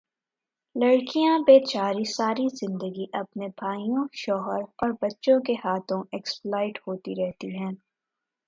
[0.75, 7.55] لڑکیاں بے چاری ساری زندگی اپنے بھائیوں، شوہر اور بچوں کے ہاتھوں ایکسپلائٹ ہوتی رہتی
[7.57, 7.71] ہیں